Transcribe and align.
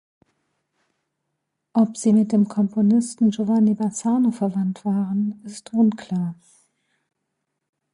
Ob 1.73 1.95
sie 1.95 2.11
mit 2.11 2.31
dem 2.31 2.47
Komponisten 2.47 3.29
Giovanni 3.29 3.75
Bassano 3.75 4.31
verwandt 4.31 4.83
waren, 4.83 5.39
ist 5.45 5.71
unklar. 5.73 6.33